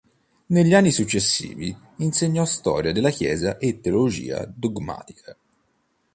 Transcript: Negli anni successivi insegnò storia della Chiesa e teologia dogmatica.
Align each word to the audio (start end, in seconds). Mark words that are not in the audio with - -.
Negli 0.47 0.73
anni 0.73 0.89
successivi 0.89 1.77
insegnò 1.97 2.43
storia 2.45 2.91
della 2.91 3.11
Chiesa 3.11 3.57
e 3.59 3.81
teologia 3.81 4.43
dogmatica. 4.51 5.37